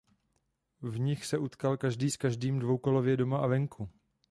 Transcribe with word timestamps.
V 0.81 0.99
nich 0.99 1.25
se 1.25 1.37
utkal 1.37 1.77
každý 1.77 2.11
s 2.11 2.17
každým 2.17 2.59
dvoukolově 2.59 3.17
doma 3.17 3.37
a 3.39 3.47
venku. 3.47 3.89